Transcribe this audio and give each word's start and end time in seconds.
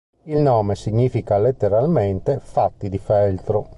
Il 0.23 0.37
nome 0.39 0.73
significa 0.75 1.37
letteralmente 1.37 2.39
"fatti 2.39 2.89
di 2.89 2.97
feltro". 2.97 3.67